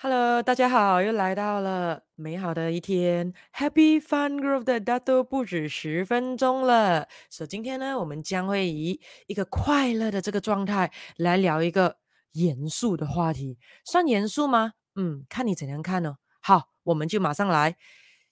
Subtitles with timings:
[0.00, 7.08] Hello，大家好，又来到了美好的一天，Happy Fun Growth 的大都不止十分钟了。
[7.28, 11.96] 所以今天呢，我们将会以一个快乐的这个状态来聊一个
[12.34, 14.74] 严肃的话题，算严肃吗？
[14.94, 16.18] 嗯，看你怎样看呢。
[16.40, 17.76] 好，我们就马上来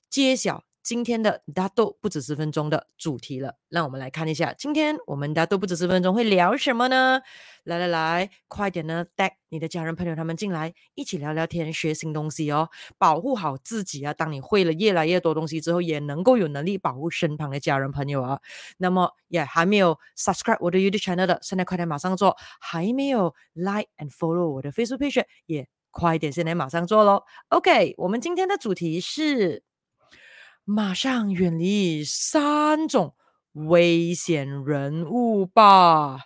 [0.08, 0.62] 揭晓。
[0.86, 7.20] 今天的大都不止十分钟的主题了，让我们来看一下，今天我们大都不止十分钟会聊什么呢？
[7.64, 14.14] 来来来，快点呢，带你的家人朋友他们进来，一起聊聊天，学新东西哦，保护好自己啊！
[14.14, 18.40] 当你会了越来越多东西之后，也能够有能力保护身旁的家人朋友啊。
[18.78, 22.30] 那么，也还没有 subscribe 我的 YouTube channel 的，现在快点马上做；
[22.60, 27.24] 还没有 like and follow 我的 Facebook page，也快点现在马上做喽。
[27.48, 29.64] OK，我们今天的主题是。
[30.68, 33.14] 马上远离三种
[33.52, 36.22] 危险人物吧。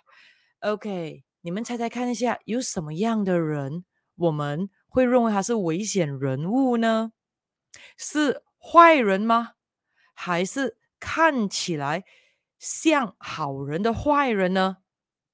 [0.61, 7.11] OK，你们猜猜看一下，有什么样的人我们会认为他是危险人物呢？
[7.97, 9.51] 是坏人吗？
[10.15, 12.03] 还是看起来
[12.57, 14.77] 像好人的坏人呢？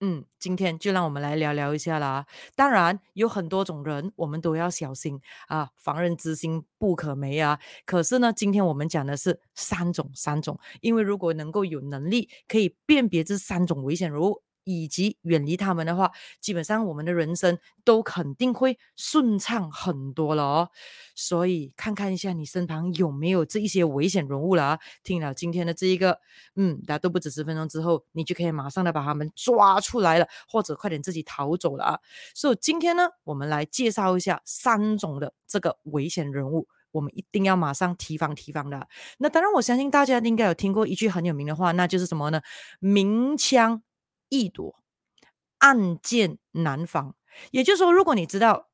[0.02, 2.28] 嗯，今天就让我们来聊聊一下啦。
[2.56, 7.59] 当然有很多种人，我们都要小心啊，防人之心不可没啊。
[7.84, 14.44] 可是呢，今天我们讲的是三种，三种，因为如果能够有能力可以辨别这三种危险人物。
[14.67, 20.69] 以及远离他们的话，基本上我们的人生都肯定会顺畅很多了哦。
[21.15, 24.79] 所以看看一下你身旁有没有这一些危险人物了啊。
[25.03, 26.19] 听了今天的这一个，
[26.55, 31.99] 嗯，大家都不止十分钟之后，你就可以马上的把他们抓出来了，或者快点自己逃走了啊。
[32.35, 38.88] 所以今天呢，我们来介绍一下三种的这个危险人物，我们一定要马上提防提防的。
[39.17, 42.41] 那当然，我相信大家应该有听过一句很有名的话，那就是什么呢？
[42.79, 43.81] 明枪。
[44.30, 44.83] 易躲，
[45.59, 47.16] 暗箭难防。
[47.52, 48.69] 也就是说，如果你知道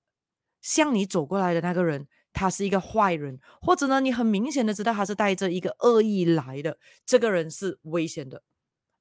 [0.61, 8.43] 向你走过来的那个人，他是一个坏人，或者呢，你很明显的知道他是带着一个恶意来的，这个人是危险的。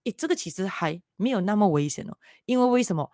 [0.04, 2.16] 诶，这个其实还没有那么危险哦。
[2.44, 3.10] 因为为什么？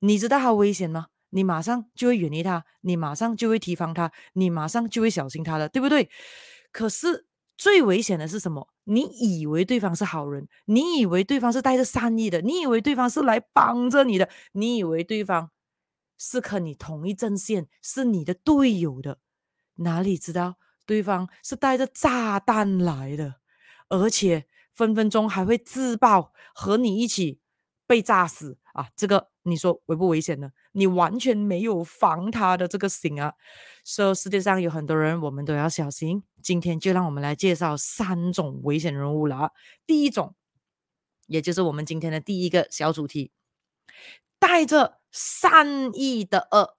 [0.00, 1.08] 你知道他危险吗？
[1.30, 6.10] 你马上就会远离他，你马上就会提防他，你马上就会小心他了，对不对？
[6.72, 7.26] 可是。
[7.60, 8.68] 最危险的是什么？
[8.88, 15.50] 你以为对方是好人，你以为对方是带着善意的，你以为对方是来帮着你的，你以为对方
[16.16, 19.18] 是和你同一阵线，是你的队友的，
[19.76, 20.56] 哪里知道
[20.86, 23.36] 对方是带着炸弹来的，
[23.88, 27.40] 而且分分钟还会自爆和你一起
[27.88, 28.86] 被炸死啊！
[28.94, 30.52] 这个你说危不危险呢？
[30.72, 33.34] 你完全没有防他的这个心啊！
[33.82, 36.22] 所以世界上有很多人，我们都要小心。
[36.42, 39.50] 今天就让我们来介绍三种危险人物了啊！
[39.86, 40.34] 第一种，
[41.26, 43.32] 也就是我们今天的第一个小主题，
[44.38, 46.76] 带着善意的恶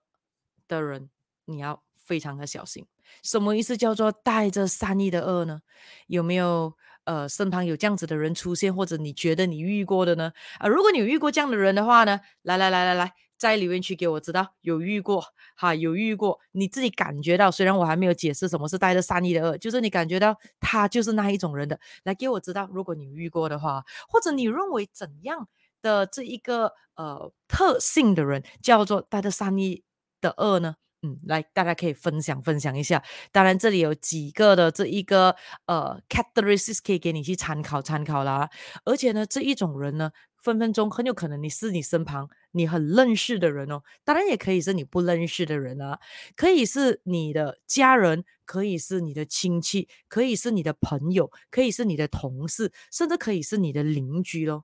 [0.67, 1.09] 的人，
[1.45, 2.85] 你要非常的小心。
[3.23, 5.61] 什么意思叫做带着善意的恶呢？
[6.05, 6.77] 有没有
[7.09, 10.31] 呃身旁有这样子的人出现，或者你觉得你遇过的呢？
[10.59, 13.13] 啊，如果你有遇过这样的人的话呢，来来来来来。
[13.39, 15.23] 在留言区给我知道有遇过
[15.55, 25.47] 哈，有遇过，你自己感觉到，虽然我还没有解释什么是带着善意的恶，就是你感觉到他就是那一种人的，来给我知道，如果你遇过的话，或者你认为怎样
[25.81, 29.85] 的这一个呃特性的人叫做带着善意
[30.19, 30.75] 的恶呢？
[31.03, 33.01] 嗯，来大家可以分享分享一下。
[33.31, 38.49] 当然这里有几个的这一个呃 characteristics 可以给你去参考参考啦，
[38.85, 40.11] 而且呢这一种人呢。
[40.41, 45.99] 分分钟很有可能你是你身旁你很认识的人哦，当然也可以是你不认识的人啊，
[46.37, 54.63] 可以是你的家人，可以是你的亲戚，可以是你的朋友，可以是你的同事，甚至可以是你的邻居咯。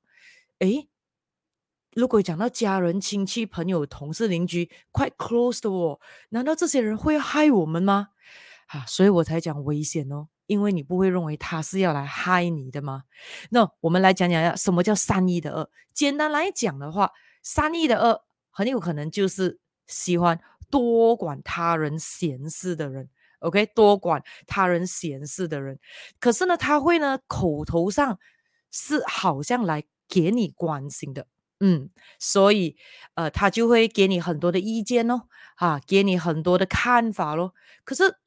[0.59, 0.87] 诶，
[1.95, 5.97] 如果讲到家人、亲戚、朋友、同事、邻居，quite close 的哦，
[6.29, 8.09] 难道这些人会害我们吗？
[8.67, 10.27] 啊，所以我才讲危险哦。
[10.45, 13.05] 因为你不会认为他是要来害你的吗？
[13.49, 15.69] 那我们来讲讲呀，什么叫善意的恶？
[15.93, 17.09] 简单来讲的话，
[17.41, 20.37] 善意的恶很有可能就是喜欢
[20.69, 23.09] 多管他人闲事的人。
[23.39, 25.79] OK，多管他人闲事的人，
[26.19, 28.19] 可是呢，他会呢口头上
[28.69, 31.25] 是好像来给你关心的，
[31.59, 32.75] 嗯，所以
[33.15, 35.23] 呃，他就会给你很多的意见哦，
[35.55, 37.53] 啊，给你很多的看法咯。
[37.83, 38.17] 可是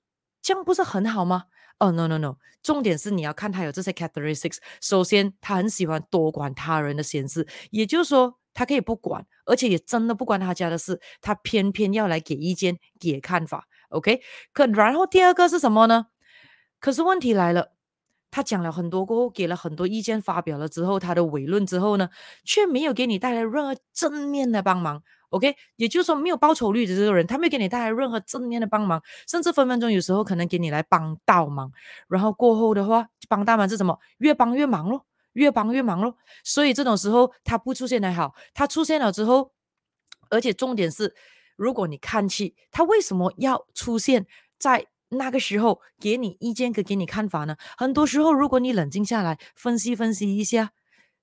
[0.40, 1.44] 这样不是很好吗？
[1.78, 4.56] 哦、，no no no，重点是你要看他有这些 characteristics。
[4.80, 13.68] 首先，他很喜欢多管他人的闲事，也就是说，他可以不管，而且也真的不关他家的事，他偏偏要来给意见、给看法。
[13.90, 14.20] OK，
[14.52, 16.06] 可然后第二个是什么呢？
[16.80, 17.72] 可是问题来了，
[18.30, 22.10] 他讲了很多过后，给了很多意见，发表了之后，他的伟论之后呢，
[22.44, 25.02] 却没有给你带来任何正面的帮忙。
[25.30, 31.70] OK，也就是说没有报酬率的这个人，他没有给你带来任何正面的帮忙，甚至分分钟有时候可能给你来帮倒忙，
[32.08, 33.98] 然后过后的话，帮倒忙是什么？
[34.18, 35.04] 越帮越忙咯，
[35.34, 36.16] 越帮越忙咯。
[36.44, 39.52] 所以这种时候他不出现还好，他出现了之后，
[40.30, 41.14] 而且重点是，
[41.56, 44.26] 如果你看清他为什么要出现
[44.58, 47.56] 在那个时候，给你意见跟给你看法呢？
[47.76, 50.72] 很多时候，如果你冷静下来分析分析一下。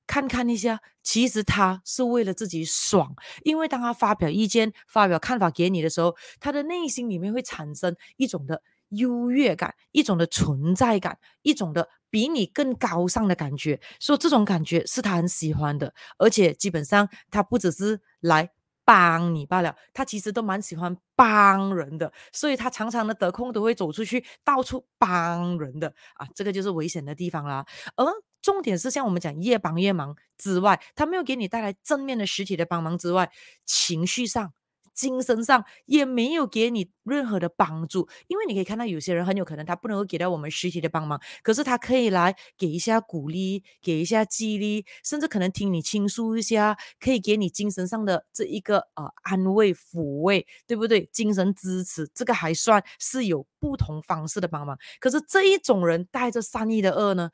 [0.07, 18.51] 看看一下，其实他是为了自己爽，因为当他发表意见、发表看法给你的时候，他的内心里面会产生一种的优越感，一种的存在感，一种的比你更高尚的感觉，所以这种感觉是他很喜欢的，而且基本上他不只是来
[18.85, 27.65] 帮你罢了，他其实都蛮喜欢帮人的，所以他常常的得空都会走出去到处帮人的啊，这个就是危险的地方啦，
[27.97, 28.05] 而。
[28.41, 33.31] 重点是像我们讲越帮越忙之外，他没有给你带来正面的实体的帮忙之外，
[33.65, 34.53] 情绪上、
[34.95, 38.07] 精神上也没有给你任何的帮助。
[38.27, 51.07] 因为你可以看到有些人很有可能他不能够给到我们实体的帮忙，可是他可以来给一下鼓励，给一下激励，甚至可能听你倾诉一下，可以给你精神上的这一个呃安慰、抚慰，对不对？
[51.11, 54.77] 精神支持，这个还算是有不同方式的帮忙。
[54.99, 57.29] 可是这一种人带着善意的恶呢？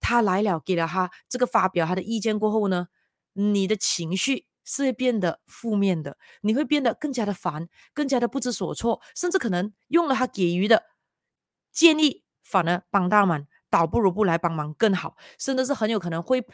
[0.00, 2.88] 他来了，给了他这个发表他的意见过后呢，
[3.34, 10.84] 你的情绪是会变得负面的，你会变得更加的烦，更加的不知所措，甚至可能用了他给予的
[11.72, 16.46] 建议，反而帮倒忙，倒不如不来帮忙更好，甚至是很有可能会。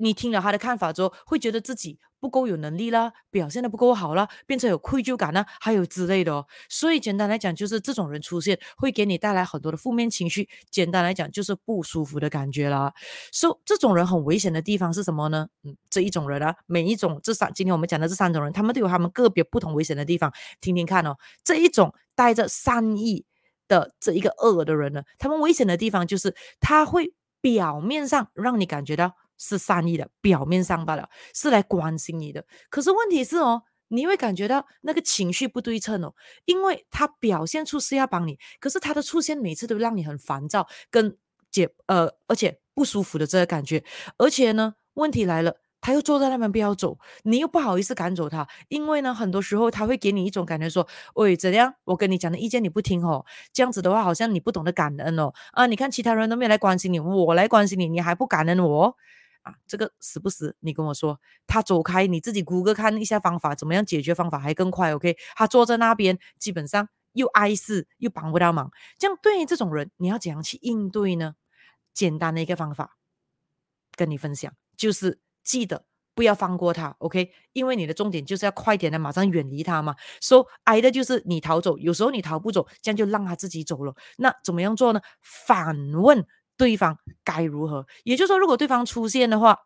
[0.00, 6.46] 你听了他的看法之后，会觉得自己不够有能力啦，表现得不够好啦，变成有愧疚感呢，还有之类的哦。
[6.68, 10.48] 所以简单来讲，就是这种人出现会给你带来很多的负面情绪。
[10.70, 12.92] 简单来讲，就是不舒服的感觉啦。
[13.32, 15.48] 所以这种人很危险的地方是什么呢？
[15.64, 20.32] 嗯，这一种人啊，每一种这三，今天我们讲的这三种人，他们都有他们个别不同危险的地方。
[20.60, 23.24] 听听看哦，这一种带着善意
[23.68, 29.12] 的这一个恶的人呢，他们危险的地方就是他会表面上让你感觉到。
[29.38, 32.44] 是善意的，表面上罢了，是来关心你的。
[32.68, 36.12] 可是问题是哦，你会感觉到那个情绪不对称哦，
[36.44, 41.16] 因为他表现出是要帮你，可是他的出现每次都让你很烦躁，跟
[41.50, 43.82] 解呃，而且不舒服的这个感觉。
[44.18, 51.72] 而且呢，问题来了，他又坐在那边不要走，你又不好意思赶走他，因为呢，很多时候他会给你一种感觉说，喂，怎样？
[51.84, 55.32] 我跟你讲的意见你不听哦，这样子的话好像你不懂得感恩哦。
[55.52, 58.96] 啊，你看其他人都没有来关心你，我来关心你，你还不感恩我？
[59.42, 71.34] 啊，这个时不时你跟我说，他走开，你自己谷歌看一下方法，怎么样解决方法还更快？OK，他坐在那边，基本上又碍事又帮不到忙，这样对于这种人，你要怎样去应对呢？
[71.94, 72.96] 简单的一个方法
[73.96, 79.96] 跟你分享，就是记得不要放过他，OK，因为你的重点就是要快点的马上远离他嘛。
[80.20, 83.94] 说、so, 挨的就是你逃走，有时候你逃不走，这样就让他自己走了。
[84.18, 85.00] 那怎么样做呢？
[85.22, 86.24] 反问。
[86.58, 87.86] 对方该如何？
[88.04, 89.56] 也就是说，如果对方出现的话，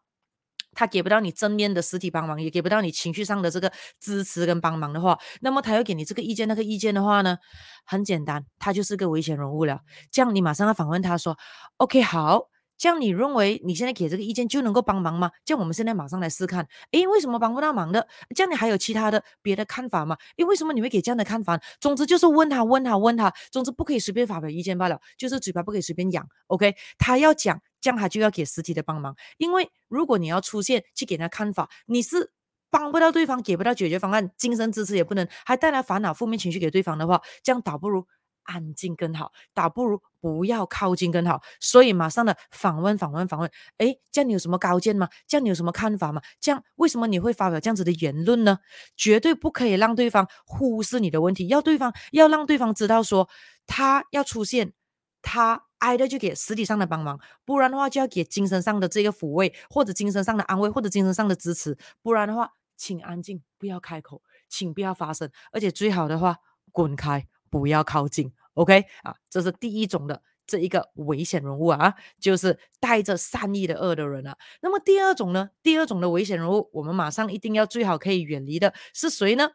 [0.74, 7.38] 他给不到你正面的实体帮忙，也给不到你情绪上的这个支持跟帮忙的话，那么他要给你这个意见那个意见的话呢，
[7.84, 9.80] 很简单，他就是个危险人物了。
[10.10, 11.36] 这样你马上要反问他说
[11.78, 12.48] ：“OK，好。”
[12.82, 15.30] 这样你认为你现在给这个意见就能够帮忙吗？
[15.44, 18.08] 这样我们现在马上来试看，诶，为什么帮不到忙的？
[18.34, 20.16] 这样你还有其他的别的看法吗？
[20.36, 21.56] 诶，为什么你会给这样的看法？
[21.80, 26.26] 总之就是问他，问他，问他，总之不可以随便发表意见罢了，就是嘴巴不可以随便讲。
[26.48, 32.32] OK，他要讲，这样他就要给实体的帮忙，因为如果你要出现去给他看法，你是
[32.68, 38.04] 帮不到对方，给不到解决方案，精神支持也不能，还带来烦恼、负面情绪给对方的话，这样倒不如。
[38.44, 41.40] 安静更好，倒不如不要靠近更好。
[41.60, 43.50] 所以马上的访问，访问，访问。
[43.78, 45.08] 诶，这样你有什么高见吗？
[45.26, 46.20] 这样你有什么看法吗？
[46.40, 48.58] 这样为什么你会发表这样子的言论呢？
[48.96, 53.28] 绝对不可以让对方忽视你的问题，要对方要让对方知道说
[53.66, 54.72] 他要出现，
[55.20, 61.76] 他挨着就给实体上的帮忙，不然的话就要给精神上的这个抚慰，或者精神上的安慰，或者精神上的支持。
[62.02, 66.36] 不然的话，请安静，不要开口，请不要发声，而且最好的话
[66.70, 67.26] 滚开。
[67.52, 74.38] 不要靠近，OK 啊，这是第一种的这一个危险人物啊，就是带着善意的恶的人啊。
[74.62, 75.50] 那么第二种呢？
[75.62, 79.50] 第二种的危险人物，我们马上一定要最好可以远离的是谁呢？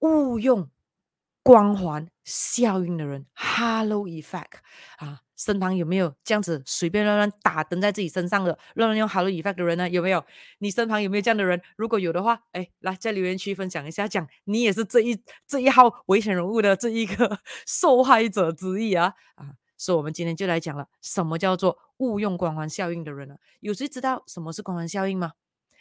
[0.00, 0.68] 误用
[1.44, 4.58] 光环效应的人，Hello Effect
[4.96, 5.20] 啊。
[5.44, 9.88] 身旁有没有这样子随便乱乱打灯在自己身上的乱乱用 Halo Effect 的人呢？
[9.88, 10.24] 有没有？
[10.58, 11.60] 你身旁有没有这样的人？
[11.76, 19.50] 如果有的话，哎，来在留言区分享一下，讲你也是这一这一号危险人物的这一个 受害者之一啊啊！
[19.76, 23.34] 所以，我们今天就来讲了，什么叫做误用光环效应的人呢？
[23.58, 25.32] 有谁知道什么是光环效应吗？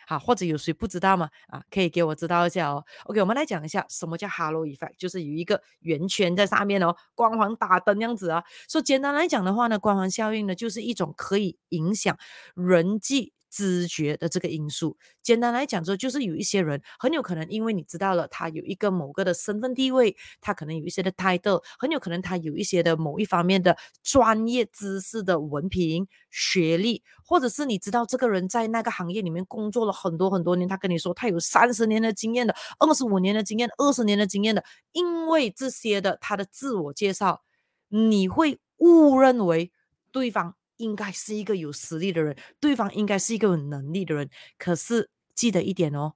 [0.08, 1.30] 啊，或者有谁不知道吗？
[1.48, 2.84] 啊，可以给我知道一下哦。
[3.06, 8.44] OK，我们来讲一下什么叫 Halo Effect，就是有一个圆圈在上面哦，光环打灯样子啊。
[8.70, 12.18] 说简单来讲的话呢，光环效应呢，就是一种可以影响
[12.56, 13.34] 人际。
[13.52, 37.42] 知觉的这个因素，简单来讲说，就是有一些人很有可能，因为你知道了他有一个某个的身份地位，他可能有一些的 title，很有可能他有一些的某一方面的专业知识的文凭、学历，或者是你知道这个人在那个行业里面工作了很多很多年，他跟你说他有三十年的经验的、二十五年的经验、二十年的经验的，因为这些的他的自我介绍，
[37.90, 39.74] 你会误认为
[40.14, 40.56] 对方。
[40.82, 44.30] 应该是一个有实力的人，对方应该是一个有能力的人。
[44.58, 46.14] 可是记得一点哦，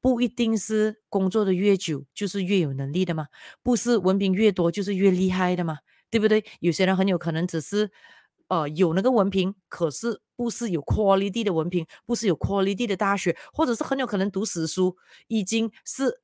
[0.00, 3.26] 不一定是工作的越久就是越有能力的嘛，
[3.62, 5.78] 不是文凭越多就是越厉害的嘛，
[6.10, 6.44] 对不对？
[6.60, 7.90] 有些人很有可能只是
[8.48, 14.96] 呃有那个文凭，可是不是有 quality 的文凭，不是有 quality 的大学，或者是很有可能读死书，
[15.28, 16.20] 已经是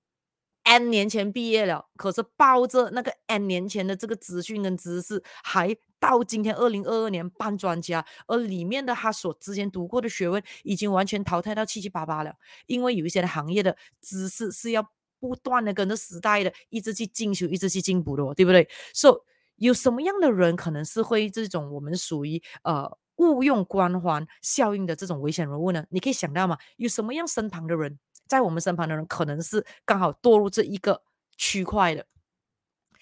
[0.64, 5.76] N 年前毕业了，可是抱着那个 N 年前的这个资讯跟知识还。
[6.00, 12.32] 到今天二零二二年半专家，而里面的他所之前读过的学问已经完全淘汰到七七八八了，
[12.64, 14.82] 因为有一些的行业的知识是要
[15.18, 18.66] 不断的跟着时代的一直去进修，一直去进步的，哦对不对？
[18.94, 19.20] 所、so,
[19.56, 25.84] 以有什么样的人可能是会这种我们属于呃误用光环效应的这种危险人物呢？
[25.90, 26.56] 你可以想到吗？
[26.78, 27.98] 有什么样身旁的人，
[28.30, 31.02] 在我们身旁的人可能是刚好堕入这一个
[31.36, 32.06] 区块的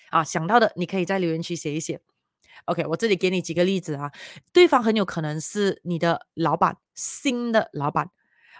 [0.09, 0.25] 啊？
[0.25, 2.01] 想到的你可以在留言区写一写。
[2.65, 4.11] OK，我这里给你几个例子啊，
[4.55, 8.11] 对方很有可能是你的老板，新的老板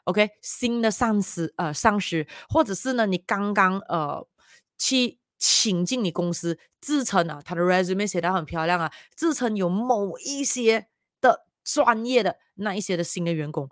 [0.05, 4.29] ，OK，新的上司，呃，上司，或者是呢，你刚刚呃
[4.77, 10.89] 去请进你公司，自称啊，他的 resume 写得很漂亮啊，自称有某一些
[11.23, 13.71] 的专业的那一些的新的员工，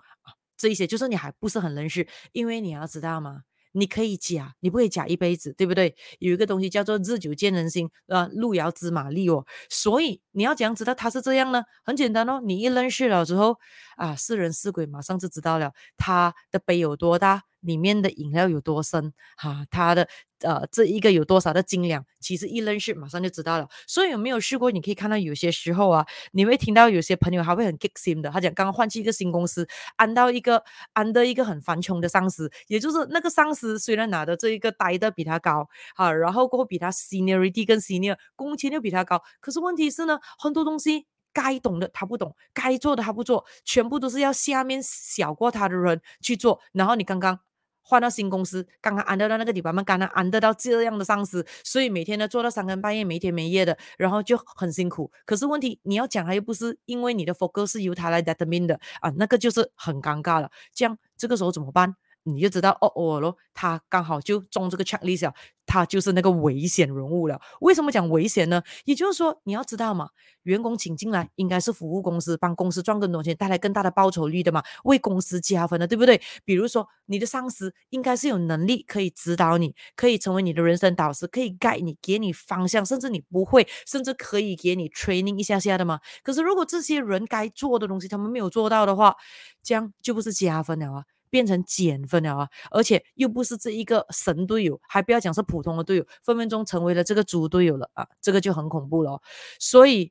[0.57, 3.43] 这一些就是你还不是很认识，因为你要知道嘛？
[3.73, 5.95] 你可以假，你不可以假一辈子，对不对？
[6.19, 9.45] 有一个东西叫做日久见人心，啊，路遥知马力哦。
[9.69, 11.63] 所以你要怎样知道他是这样呢？
[11.85, 13.59] 很简单哦，你一认识了之后，
[13.97, 15.73] 啊，是人是鬼，马上就知道了。
[15.99, 17.43] 他的杯有多大？
[17.67, 19.13] 里面的饮料有多深？
[19.37, 20.09] 哈、啊，他的
[20.41, 22.05] 呃，这一个有多少的斤两？
[22.21, 23.69] 其实一认识马上就知道了。
[23.87, 24.71] 所以有没有试过？
[24.71, 47.41] 你可以看到有些时候啊，你会听到有些朋友还会很激心的，他讲刚刚换去一个新公司，安到一个安的一个很繁穷的上司，也就是那个上司虽然拿的这一个待的比他高，啊，然后过后比他 seniority 跟 senior 工钱又比他高，可是问题是呢，很多东西该懂的他不懂，该做的他不做，全部都是要下面小过他的人去做，然后你刚刚。
[47.89, 55.09] 换到新公司，刚刚安得到那个地方嘛，刚刚安得到这样的上司，所以每天呢做到三更半夜，没天没夜的，然后就很辛苦。
[55.25, 60.51] 可是问题你要讲，他又不是因为你的 focus 是由他来 determine 的啊，那个就是很尴尬了。
[60.75, 61.95] 这样这个时候怎么办？
[62.27, 67.41] 你就知道哦哦喽，他刚好就中这个 checklist 了，他就是那个危险人物了。
[67.61, 68.61] 为什么讲危险呢？
[68.85, 70.11] 也就是说，你要知道嘛，
[70.43, 76.21] 员工请进来应该是服务公司，帮公司赚更多钱，带来更大的报酬率的嘛，为公司加分的，对不对？
[76.45, 86.01] 比如说，你的上司应该是有能力可以指导你，可以成为你的人生导师，可以 guide 你，给你方向，甚至你不会，甚至可以给你 training 一下下的嘛。
[86.25, 89.15] 可是如果这些人该做的东西他们没有做到的话，
[89.63, 91.05] 这样就不是加分了啊。
[91.37, 92.49] 变成减分了啊！
[92.71, 98.09] 而且又不是这一个神队友，还不要讲是普通的队友，分分钟成为了这个猪队友了啊！
[98.23, 99.21] 这个就很恐怖了。
[99.59, 100.11] 所以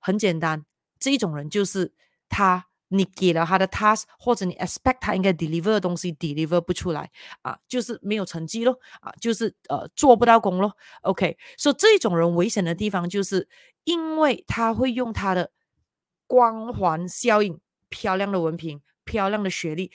[0.00, 0.66] 很简单，
[0.98, 1.94] 这一种人就是
[2.28, 10.76] 他，你给了他的 task 或者你 expect 他应该 deliver 的东西 deliver 不出来啊，就是没有成绩咯啊，就是呃做不到工咯。
[11.00, 13.48] OK，所以这种人危险的地方就是
[13.84, 15.52] 因为他会用他的
[16.26, 19.90] 光环效应、漂亮的文凭、漂亮的学历。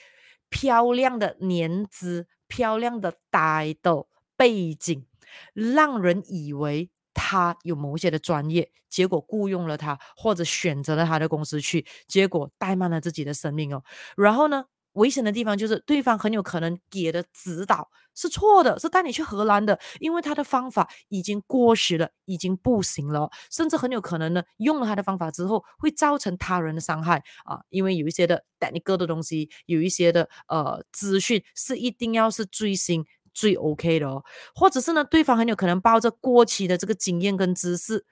[0.48, 5.06] 漂亮的年资，漂亮的待的背景，
[5.54, 13.82] 让人以为他有某些的专业，结果雇佣了他，或者选择了他的公司去，结果怠慢了自己的生命哦。
[14.16, 14.66] 然后呢？
[14.96, 34.24] 危险的地方就是对方很有可能给的指导是错的，是带你去荷兰的，因为他的方法已经过时了，已经不行了，甚至很有可能呢，用了他的方法之后会造成他人的伤害啊，因为有一些的 d a n 的东西，有一些的呃资讯是一定要是最新最 OK 的哦，
[34.54, 38.06] 或者是呢，对方很有可能抱着过期的这个经验跟知识，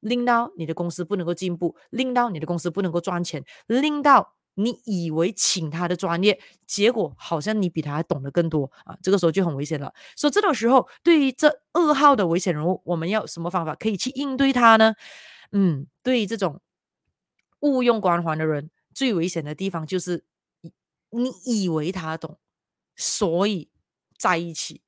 [0.00, 4.34] 令到你的公司不能够进步，令到你的公司不能够赚钱，令到。
[4.54, 8.96] 你以为请他的专业，结果好像你比他还懂得更多啊！
[9.02, 9.92] 这个时候就很危险了。
[10.16, 14.94] 所以这种时候，对于这二号的危险人物，我们要什么方法可以去应对他呢？
[15.52, 16.60] 嗯，对于这种
[17.60, 20.24] 误用光环的人，最危险的地方就是
[21.10, 22.38] 你以为他懂，
[22.94, 23.68] 所以
[24.16, 24.82] 在一起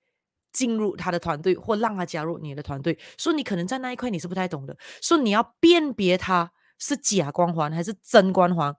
[0.52, 2.98] 进入他的团队，或让他加入你的团队。
[3.18, 8.76] 所以你可能在那一块你是不太懂的，所以你要辨别他是假光环还是真光环。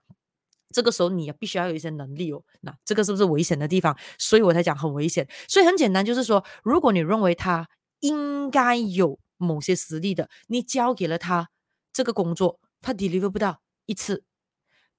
[0.74, 2.43] 这个时候你也必须要有一些能力哦。
[2.62, 3.97] 那这个是不是危险的地方？
[4.17, 5.27] 所以我才讲很危险。
[5.47, 7.67] 所以很简单，就是说，如果你认为他
[8.00, 11.50] 应该有某些实力的，你交给了他
[11.93, 14.24] 这个工作，他 deliver 不到一次，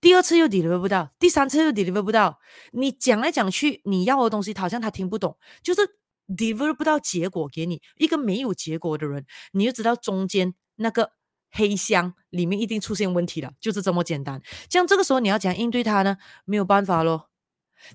[0.00, 2.38] 第二次又 deliver 不到，第三次又 deliver 不到，
[2.72, 5.82] 你讲来讲去，你要的东西好像他听不懂，就是
[6.28, 7.82] deliver 不到结果给你。
[7.96, 11.17] 一个没有结果的人，你就知道中间那个。
[11.50, 14.40] 黑箱里面一定出现问题了，就是这么简单。
[14.68, 16.16] 这样这个时候你要怎样应对他呢？
[16.44, 17.30] 没有办法咯，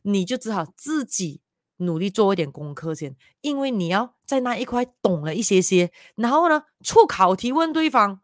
[0.04, 1.42] 你就只好自己
[1.78, 8.22] 努力做一点功课先，因为你要在那一块懂了一些些，然后呢，出考题问对方，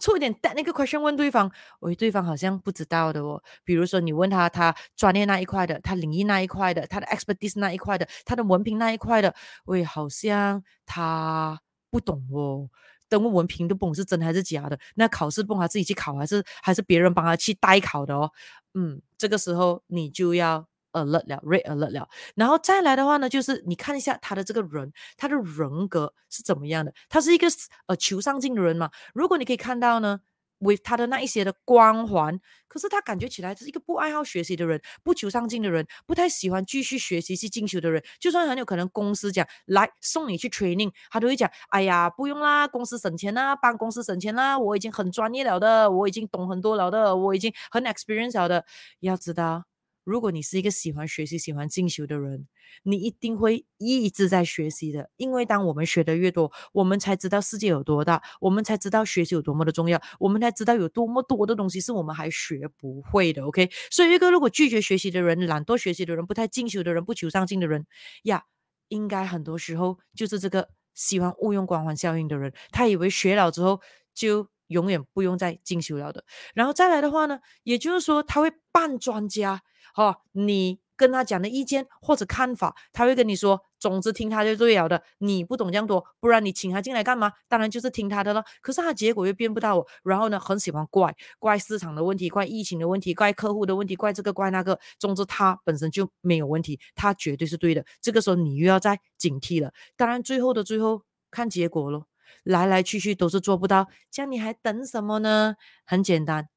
[0.00, 1.50] 出一点 technical question 问对方，
[1.80, 3.42] 喂，对方好像不知道的哦。
[3.64, 9.34] 比如说你问他，他专业那一块的，他领域那一块的，他的 expertise 那一块的，他的文凭那一块的，
[9.64, 11.60] 喂，好像他
[11.90, 12.68] 不懂哦。
[13.10, 18.30] 登录文凭都不懂是真还是假的，那考试不懂他自己去考还是还是别人帮他去代考的哦。
[18.72, 22.08] 嗯，这个时候你就要 alert 了，read alert 了。
[22.34, 26.94] 然后再来的话呢，就是你看一下他的这个人，他的人格是怎么样的？
[27.10, 27.48] 他是一个
[27.86, 28.90] 呃求上进的人嘛？
[29.12, 30.20] 如果你可以看到呢。
[30.60, 38.02] 为他的那一些的光环，可是他感觉起来是一个不爱好学习的人，不求上进的人，不太喜欢继续学习去进修的人。
[38.18, 48.64] 就算很有可能公司讲来送你去 training，他都会讲：哎呀，不用啦，公司省钱啦，帮公司省钱啦，我已经很专业了的，我已经懂很多了的，我已经很 experience 了的。
[49.00, 49.69] 要知道。
[50.04, 52.46] 如果你是一个喜欢学习、喜欢进修的人，
[52.82, 55.10] 你一定会一直在学习的。
[55.16, 63.44] 因为当我们学的越多，我们才知道世界有多大，我们才知道学习有多么的重要，我们才知道有多么多的东西是我们还学不会的。
[63.44, 67.86] OK，所以一个如果拒绝学习的人、懒惰学习的人、不太进修的人、不求上进的人
[68.22, 68.44] 呀，
[68.88, 73.80] 应该很多时候就是这个喜欢误用光环效应的人，他以为学了之后
[74.14, 76.24] 就永远不用再进修了的。
[76.54, 79.62] 然后再来的话呢，也就是说他会扮专家。
[79.94, 85.02] 好、哦，你跟他讲的意见或者看法，他会跟你说，总之听他就对了的。
[85.18, 87.32] 你不懂这样多，不然你请他进来干嘛？
[87.48, 88.44] 当然就是听他的了。
[88.60, 94.78] 可是他结果又变不到我，然后呢，很喜欢怪怪市场的问题，怪疫情的问题，怪客户的问题，怪这个怪那个。
[94.98, 97.82] 总之他本身就没有问题，他绝对是对的。
[98.02, 99.72] 这个时候你又要再警惕了。
[99.96, 102.06] 当然最后的最后看结果咯，
[102.44, 105.54] 来来去去都是做不到，这样你还等什么呢？
[105.86, 106.48] 很简单。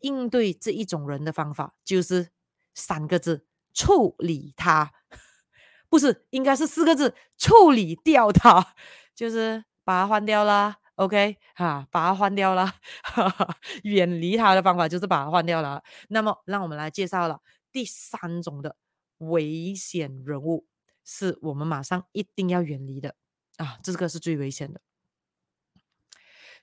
[0.00, 2.30] 应对这一种人的方法就是
[2.74, 4.92] 三个字：处理他，
[5.88, 8.74] 不是，应该是四个字：处理掉他，
[9.14, 10.76] 就是把他换掉了。
[10.96, 15.82] OK，哈，把他换掉了，哈哈，远离他的方法就是把他换掉了。
[16.08, 18.76] 那么，让我们来介绍了第三种的
[19.18, 20.66] 危险人物，
[21.04, 23.14] 是我们马上一定要远离的
[23.58, 24.80] 啊，这个是最危险的。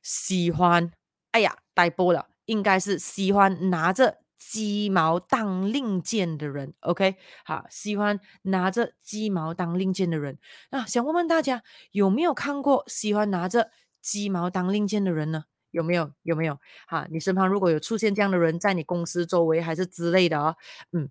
[0.01, 0.91] 喜欢，
[1.29, 2.32] 哎呀，呆波了。
[2.45, 7.15] 应该是喜欢拿着鸡毛当令箭的人，OK？
[7.45, 10.37] 好，喜欢拿着鸡毛当令箭的人。
[10.69, 15.45] 那想问问大家，有没有看过喜欢拿着鸡毛当令箭的人呢？
[15.71, 16.11] 有没有？
[16.23, 16.59] 有没有？
[16.87, 20.55] 哈，你身旁如果有出现这样的人，在你公司周围还是之类的哦，
[20.91, 21.09] 嗯，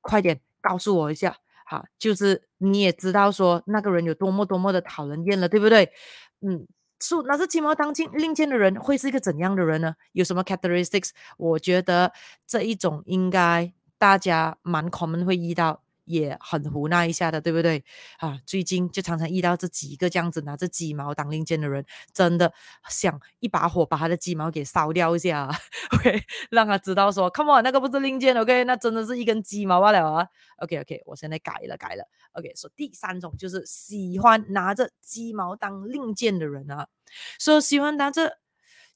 [0.00, 5.90] 快点告诉我一下，哈，就是你也知道说那个人有多么多么的讨人厌了，对不对？
[6.40, 6.66] 嗯。
[7.02, 9.96] 树，那是鸡毛当令箭的人会是一个怎样的人呢？
[10.12, 11.10] 有什么 characteristics？
[11.36, 12.12] 我觉得
[12.46, 17.84] 这一种应该大家蛮 common 会遇到，也很胡闹一下的，对不对？
[18.18, 22.52] 啊，最近就常常遇到这几个这样子拿着鸡毛当令箭的人，真的
[22.88, 25.48] 想一把火把他的鸡毛给烧掉一下，
[25.94, 30.26] OK，让他知道说，come on，那个不是令箭，OK，那真的是一根鸡毛罢了啊
[30.58, 32.04] ，OK OK，我现在改了改了。
[32.32, 36.88] OK，说、第三种就是喜欢拿着鸡毛当令箭的人啊。
[37.38, 38.38] 说、喜欢拿着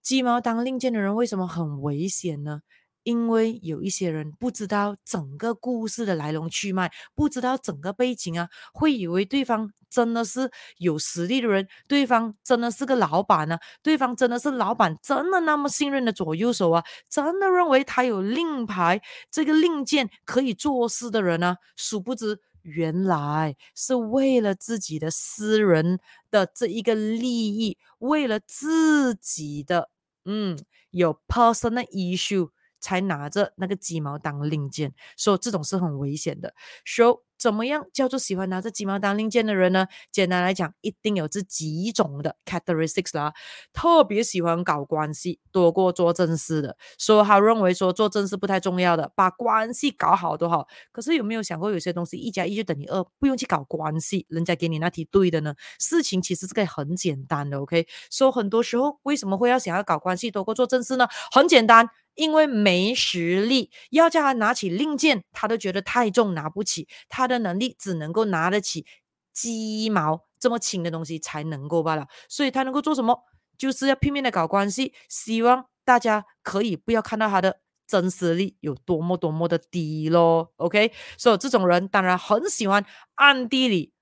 [0.01, 2.63] 鸡毛当令箭的人为什么很危险呢？
[3.07, 22.41] 因为有一些人不知道整个故事的来龙去脉，不知道整个背景啊，会以为对方真的是有实力的人，对方真的是个老板呢、啊，对方真的是老板，真的那么信任的左右手啊，真的认为他有令牌这个令箭可以做事的人呢、啊，殊不知。
[22.63, 26.01] 原来是为了自己的私人
[26.33, 29.89] 的这一个利益，为了自己的
[30.25, 30.59] 嗯
[30.91, 32.49] 有 personal issue
[32.81, 36.55] 才拿着那个鸡毛当令箭，所以这种是很危险的。
[36.85, 39.87] So 怎么样叫做喜欢拿着鸡毛当令箭的人呢？
[40.11, 43.35] 简单来讲，一定有这几种的 characteristics 啦。
[43.75, 50.67] 特别喜欢搞关系多过做正事的，所以他认为说做正事不太重要的，把关系搞好都好。
[50.91, 55.55] 可是有没有想过，有些东西一加一就等于二，不用去搞关系，人家给你那题对的呢？
[55.79, 57.87] 事情其实是可以很简单的，OK？
[58.09, 61.07] 所以很多时候为什么会要想要搞关系多过做正事呢？
[61.31, 61.91] 很简单。
[62.17, 66.89] 因为没实力，要叫他拿起令箭，他都觉得太重，拿不起。
[67.09, 68.85] 他的能力只能够拿得起
[69.33, 72.07] 鸡毛这么轻的东西才能够罢了。
[72.29, 73.23] 所以他能够做什么？
[73.57, 80.53] 就是要拼命的搞关系，希望大家可以不要看到他的真实力有多么多么的低咯。
[80.57, 83.93] OK，所以这种人当然很喜欢暗地里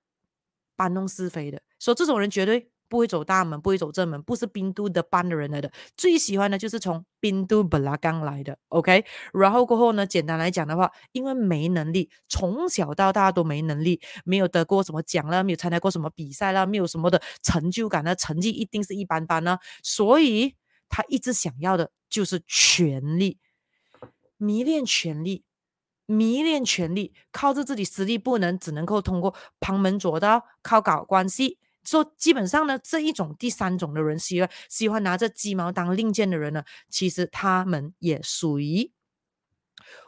[0.75, 2.71] 搬弄是非的，所以这种人绝对。
[2.95, 5.69] 不会走大门，不会走正门，不是宾都的班的人来的。
[5.97, 9.05] 最喜欢的就是从宾都本拉刚来的，OK。
[9.33, 19.59] 然后过后呢，简单来讲的话，因为没能力，从小到大都没能力，没有得过什么奖啦，没有参加过什么比赛啦，没有什么的成就感了，成绩一定是一般般呢。
[19.83, 20.55] 所以
[20.89, 23.41] 他一直想要的就是权力，
[24.37, 25.43] 迷恋权力，
[26.07, 31.59] 迷恋权力，靠着自己实力不能，只能够通过旁门左道，靠搞关系。
[31.85, 38.91] 说基本上呢，这一种第三种的人喜欢喜欢拿着鸡毛当令箭的人呢，其实他们也属于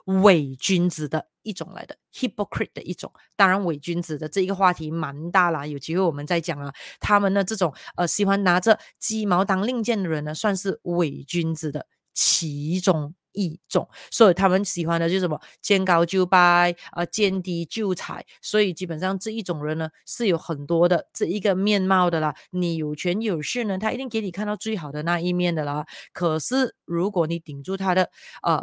[0.04, 3.12] 伪君子的一种来的，hypocrite 的一种。
[3.34, 6.72] 当然，伪君子的这一个话题蛮大啦，有机会我们再讲啊。
[7.00, 13.14] 他们的这种呃喜欢拿着鸡毛当令箭的人呢，算是伪君子的其中。
[13.36, 22.34] 一种，所以他们喜欢的就是什么见高就拜啊，见低就踩，所以基本上这一种人呢是有很多的这一个面貌的啦。
[22.50, 25.86] 你有权有势呢，他一定给你看到最好的那一面的啦。
[26.12, 28.10] 可是如果你顶住他的
[28.42, 28.60] 呃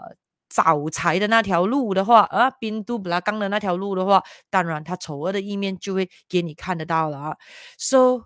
[0.49, 7.37] 找财的那条路的话，啊，宾都布拉冈的那条路的话，当然他丑恶的一面就会给你看得到了啊。
[7.77, 8.25] So，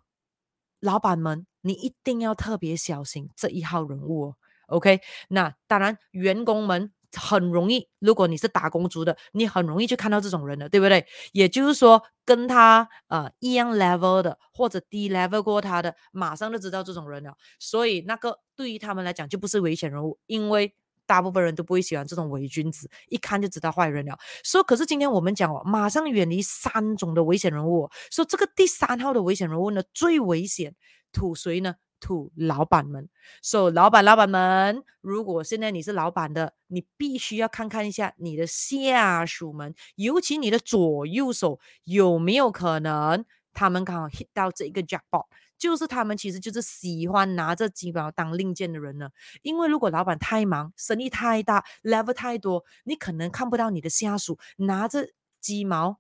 [0.79, 4.35] 老板们，你一定要特别小心这一号人物哦。
[4.67, 7.87] OK，那当然，员工们很容易。
[7.99, 11.05] 如果你是打工族的，你很容易就看到这种人了，对不对？
[11.31, 17.33] 也就是说，跟他呃一样 level 的或者低 level 过他的，马上就知道这种人了。
[17.59, 20.75] 所以那个对于他们来讲就不是危险人物，因为
[21.05, 24.17] 大部分人都不会喜欢这种伪君子，一看就知道坏人了。
[24.43, 27.89] 所以，可是今天我们讲哦，马上远离三种的危险人物。
[28.11, 30.75] 说这个第三号的危险人物呢，最危险，
[31.13, 33.09] 土谁呢？to 老板们
[33.41, 45.25] ，so 老板老板们，如果现在你是老板的，你必须要看看一下你的下属们，尤其你的左右手有没有可能他们刚好 hit 到这一个 jackpot，
[45.57, 49.09] 就是他们其实就是喜欢拿着鸡毛当令箭的人呢。
[49.41, 55.09] 因为如果老板太忙，生意太大，level 太多，你可能看不到你的下属拿着
[55.41, 55.97] 鸡毛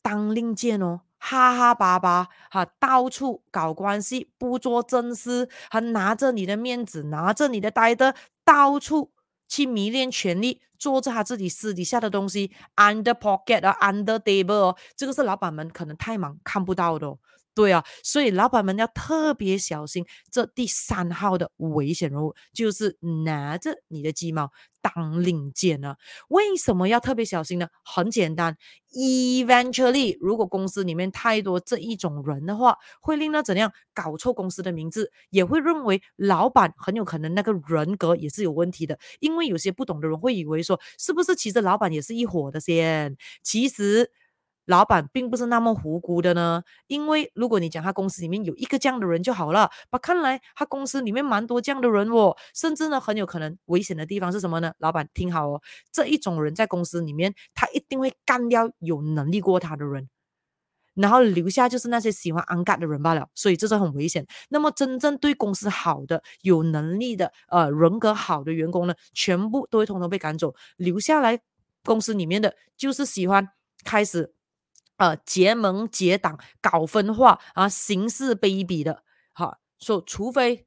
[0.00, 1.02] 当令箭哦。
[1.26, 9.10] 哈哈巴巴，哈，到处搞关系，不做正事，还拿着你的面子，拿着你的袋的，到处
[9.48, 17.18] 去迷恋权力，做着他自己私底下的东西，under pocket 啊，under table 哦，这个是老板们可能太忙看不到的哦。
[17.54, 24.50] 对啊，所以老板们要特别小心，这第三号的危险人物就是拿着你的鸡毛
[24.82, 25.94] 当令箭呢。
[26.28, 27.68] 为什么要特别小心呢？
[27.84, 28.56] 很简单
[28.92, 38.98] ，eventually，如果公司里面太多这一种人的话，会令到怎样搞错公司的名字，也会认为老板很有可能那个人格也是有问题的。
[39.20, 43.16] 因为有些不懂的人会以为说，是不是其实老板也是一伙的先？
[43.44, 44.10] 其实。
[44.66, 54.72] 老板并不是那么无辜的呢，因为如果你讲他公司里面有一个这样的人就好了，把看来他公司里面蛮多这样的人哦，甚至呢很有可能危险的地方是什么呢？
[54.78, 55.60] 老板听好哦，
[55.92, 60.08] 这一种人在公司里面，他一定会干掉有能力过他的人，
[60.94, 64.26] 然后留下就是那些喜欢安干的人罢了，所以这是很危险。
[64.48, 71.38] 那么真正对公司好的、有能力的、呃人格好的员工呢，全部都会统统被赶走，留下来
[71.84, 73.46] 公司里面的就是喜欢
[73.84, 74.32] 开始。
[74.96, 79.02] 呃，结盟结党，搞分化啊，行事卑鄙的，
[79.32, 80.66] 哈，说除非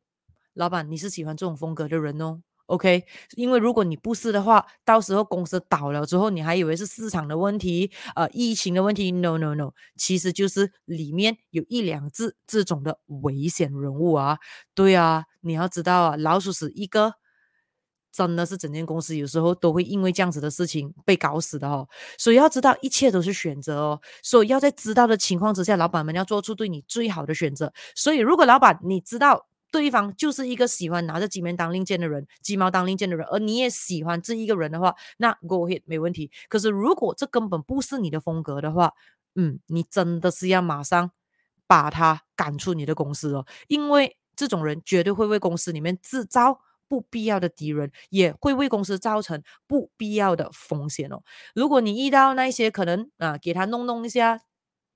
[0.53, 14.39] 老板你是喜欢这种风格的人哦，OK，因为如果你不是的话，到时候公司倒了之后，你还以为是市场的问题，呃，疫情的问题，no no no，其实就是里面有一两只这种的危险人物啊，
[14.75, 17.13] 对啊，你要知道啊，老鼠屎一个。
[18.11, 27.71] 真的是整间公司有时候都会因为这样子的事情被搞死的哦，所以要知道一切都是选择哦，所以要在知道的情况之下，老板们要做出对你最好的选择。
[27.95, 36.31] 所以如果老板你知道对方就是一个喜欢拿着鸡毛当令箭的人，鸡毛当令箭的人，而你也喜欢这一个人的话，那 go ahead 没问题。
[36.47, 38.93] 可是如果这根本不是你的风格的话，
[39.35, 41.11] 嗯，你真的是要马上
[41.67, 51.21] 把他赶出你的公司哦，因为这种人绝对会为公司里面制造不必要的敌人，也会为公司造成不必要的风险哦。
[51.53, 54.41] 如果你遇到那些可能啊，给他弄弄一下。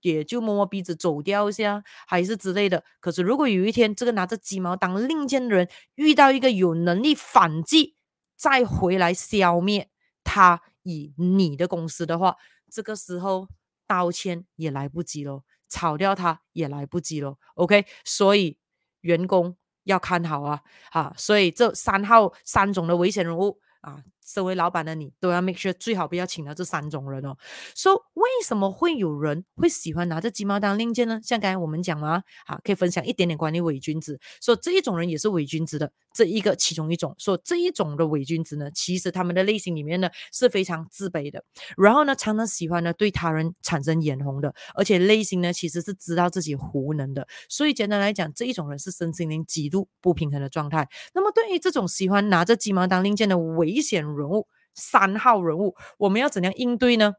[0.03, 2.83] 也就摸摸鼻子走掉一下，还是之类的。
[2.99, 7.95] 可是如果有一天这个拿着鸡毛当令箭的人遇到一个有能力反击，
[8.35, 9.91] 再回来消灭
[10.23, 12.35] 他以你的公司的话，
[12.71, 13.47] 这个时候
[13.85, 17.37] 道歉也来不及了，炒掉他也来不及了。
[17.53, 18.57] OK，所以
[19.01, 19.55] 员工
[19.91, 24.01] 要看好啊，啊，所以这三号三种的危险人物啊。
[24.31, 27.35] 身为老板的你，都要 make sure 最好不要请到这三种人哦。
[27.75, 31.19] 说、为什么会有人会喜欢拿着鸡毛当令箭呢？
[31.23, 34.19] 像刚才我们讲嘛，啊，可以分享一点点关于伪君子。
[34.41, 37.13] 说、这一种人也是伪君子的这一个其中一种。
[37.17, 41.43] 说、这一种的伪君子呢，其实他们的类型里面呢是非常自卑的，
[41.75, 47.27] 然后呢常常喜欢呢对他人产生眼红的，而且内心呢其实是知道自己无能的。
[47.49, 50.87] 所以简单来讲，这一种人是身心灵极度不平衡的状态。
[51.13, 57.15] 那么对于这种喜欢拿着鸡毛当令箭的危险人，人物三号人物，我们要怎样应对呢？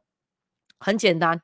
[0.79, 1.43] 很简单，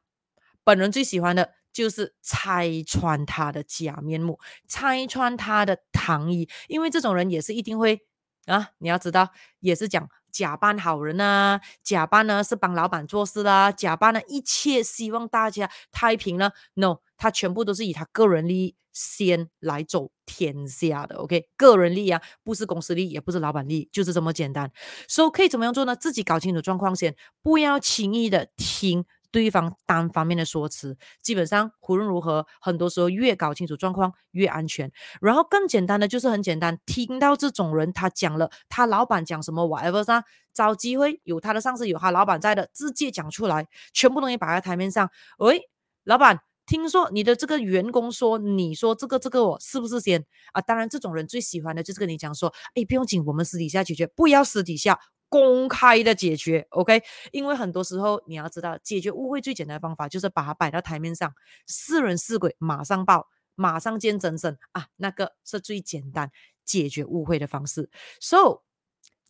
[0.64, 8.06] 本人最喜欢的就是拆穿他的假面目，拆穿他的糖衣，因为这种人也是一定会
[8.46, 18.76] 啊，你要知道，也是讲假扮好人啊，假扮呢是帮老板做事啦，假扮呢一切希望大家太平了，no，他全部都是以他个人利益。
[18.90, 24.72] 先来走天下的，OK，个人利益啊，不是公司利益，也不是老板利益，就是这么简单。
[25.06, 25.94] 所以可以怎么样做呢？
[25.94, 30.96] 自己搞清楚状况先，不要轻易的听对方单方面的说辞。
[31.22, 34.90] 基本上无论如何，很多时候越搞清楚状况越安全。
[35.20, 45.10] 然后更简单的就是很简单，听到这种人他讲了，他老板讲什么，whatever 上，找机会有他的上司有他老板在的，直接讲出来，全部东西摆在台面上。
[45.38, 45.68] 喂，
[46.04, 46.40] 老板。
[46.66, 50.60] 听说你的这个员工说，你说这个这个我是不是先啊？
[50.60, 57.02] 当然，这种人最喜欢的就是跟你讲说，哎，不用紧，我们私底下解决，不要私底下公开的解决，OK？
[57.32, 61.32] 因为很多时候你要知道，解决误会最简单的方法就是把它摆到台面上，
[61.66, 66.30] 是人是鬼马上报，马上见真身啊，那个是最简单
[66.64, 67.90] 解决误会的方式。
[68.20, 68.62] So，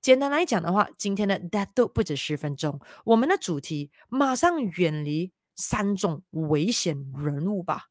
[0.00, 5.32] 简单来讲的话，今天的 That 都不止十分钟，我们的主题马上远离。
[5.60, 7.86] 三种危险人物吧，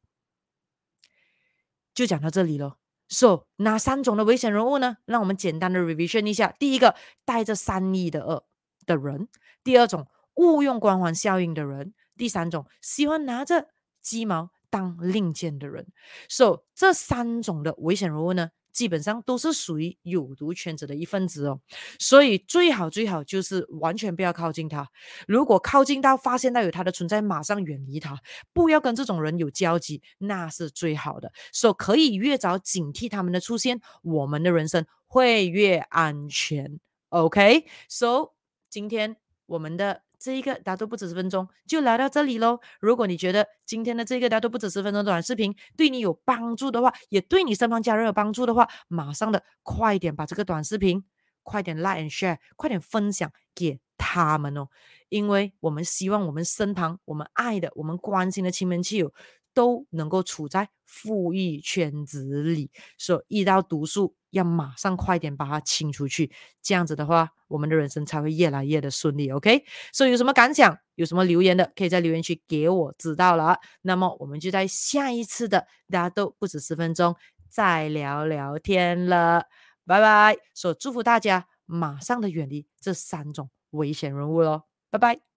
[1.92, 2.78] 就讲到这里了。
[3.08, 4.98] So，哪三种的危险人物呢？
[5.06, 6.54] 让我们简单的 revision 一下。
[6.58, 6.94] 第一个，
[7.24, 8.44] 带着善意的恶
[8.86, 9.26] 的人；
[9.64, 13.68] 第二种，误用光环效应的人；第三种，喜欢拿着
[14.02, 15.86] 鸡毛当令箭的人。
[16.28, 18.50] So，这三种的危险人物呢？
[18.78, 21.60] 基本上都是属于有毒圈子的一份子哦，
[21.98, 24.88] 所以最好最好就是完全不要靠近他。
[25.26, 28.16] 如果靠近到发现到有他的存在，马上远离他，
[28.52, 31.32] 不要跟这种人有交集，那是最好的。
[31.52, 36.78] 所以可以越早警惕他们的出现，我们的人生会越安全。
[37.08, 38.34] OK，So，
[38.70, 40.02] 今天我们的。
[40.18, 42.58] 这一个大都不止十分钟，就来到这里喽。
[42.80, 51.04] 如果你觉得今天的这个大都不止十分钟短视频对你有帮助的话，也对你身旁家人有帮助的话，马上的快点把这个短视频
[51.42, 54.68] 快点 like and share，快点分享给他们哦。
[55.08, 59.12] 因为我们希望我们身旁、我们爱的、我们关心的亲朋戚友。
[59.54, 66.30] 都能够处在富裕圈子里，所以遇到毒素要马上快点把它清出去，
[66.62, 69.30] 这样子的话，我们的人生才会越来越的顺利。
[69.30, 73.58] OK，所以有什么感想，有什么留言的，可以在留言区给我知道了。
[73.82, 77.14] 那么我们就在下一次的大家都不止十分钟
[77.48, 79.44] 再聊聊天了，
[79.86, 80.36] 拜拜。
[80.54, 85.27] 所以祝福大家马上的远离这三种危险人物喽，拜拜。